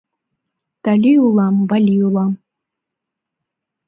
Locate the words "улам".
1.25-1.55, 2.07-2.31